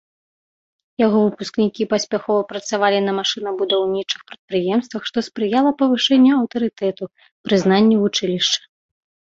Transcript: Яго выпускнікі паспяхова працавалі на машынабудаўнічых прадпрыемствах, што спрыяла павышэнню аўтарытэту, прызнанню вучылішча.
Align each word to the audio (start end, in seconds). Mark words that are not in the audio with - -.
Яго 1.05 1.19
выпускнікі 1.25 1.87
паспяхова 1.91 2.41
працавалі 2.55 2.99
на 3.09 3.15
машынабудаўнічых 3.19 4.21
прадпрыемствах, 4.33 5.01
што 5.11 5.17
спрыяла 5.31 5.71
павышэнню 5.85 6.31
аўтарытэту, 6.41 7.03
прызнанню 7.51 7.95
вучылішча. 8.07 8.61